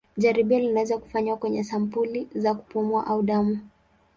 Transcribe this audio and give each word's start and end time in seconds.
Jaribio 0.17 0.59
linaweza 0.59 0.97
kufanywa 0.97 1.37
kwenye 1.37 1.63
sampuli 1.63 2.27
za 2.35 2.53
kupumua 2.55 3.07
au 3.07 3.21
damu. 3.21 3.59